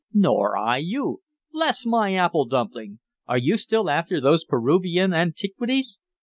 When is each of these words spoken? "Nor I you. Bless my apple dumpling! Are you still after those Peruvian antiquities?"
"Nor 0.15 0.57
I 0.57 0.77
you. 0.79 1.21
Bless 1.53 1.85
my 1.85 2.15
apple 2.15 2.45
dumpling! 2.45 2.97
Are 3.27 3.37
you 3.37 3.55
still 3.55 3.87
after 3.87 4.19
those 4.19 4.43
Peruvian 4.43 5.13
antiquities?" 5.13 5.99